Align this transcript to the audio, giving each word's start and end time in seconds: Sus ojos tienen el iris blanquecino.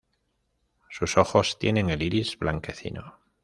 Sus 0.89 1.15
ojos 1.19 1.59
tienen 1.59 1.91
el 1.91 2.01
iris 2.01 2.35
blanquecino. 2.39 3.19